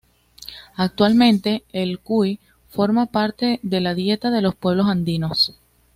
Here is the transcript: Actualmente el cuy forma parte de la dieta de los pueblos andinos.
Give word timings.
Actualmente 0.77 1.63
el 1.73 1.99
cuy 1.99 2.39
forma 2.69 3.05
parte 3.05 3.59
de 3.61 3.81
la 3.81 3.93
dieta 3.93 4.31
de 4.31 4.41
los 4.41 4.55
pueblos 4.55 4.87
andinos. 4.87 5.53